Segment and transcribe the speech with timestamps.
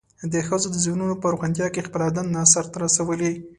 [0.33, 3.33] د ښځو د ذهنونو په روښانتیا کې خپله دنده سرته رسولې.